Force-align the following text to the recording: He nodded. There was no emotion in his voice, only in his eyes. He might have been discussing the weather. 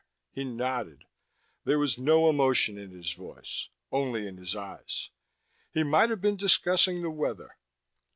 He 0.33 0.43
nodded. 0.43 1.03
There 1.63 1.77
was 1.77 1.99
no 1.99 2.27
emotion 2.27 2.75
in 2.75 2.89
his 2.89 3.13
voice, 3.13 3.69
only 3.91 4.25
in 4.25 4.37
his 4.37 4.55
eyes. 4.55 5.11
He 5.71 5.83
might 5.83 6.09
have 6.09 6.21
been 6.21 6.37
discussing 6.37 7.03
the 7.03 7.11
weather. 7.11 7.55